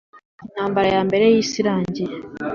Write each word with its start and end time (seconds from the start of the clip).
intambara 0.47 0.87
ya 0.95 1.01
mbere 1.07 1.25
y'isi 1.33 1.57
irangiye. 1.61 2.13